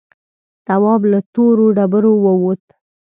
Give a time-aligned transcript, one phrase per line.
[0.67, 2.63] تواب له تورو ډبرو ووت.